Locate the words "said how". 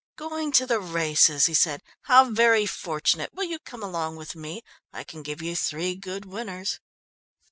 1.53-2.31